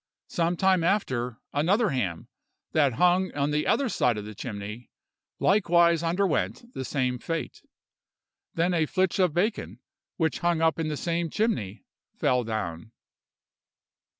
[0.29, 2.27] Some time after, another ham,
[2.71, 4.89] that hung on the other side of the chimney,
[5.39, 7.61] likewise underwent the same fate.
[8.55, 9.77] Then a flitch of bacon,
[10.17, 11.85] which hung up in the same chimney,
[12.17, 12.91] fell down.